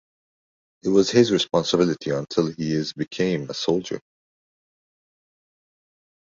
[0.81, 4.01] It was his responsibility until he is became a soldier.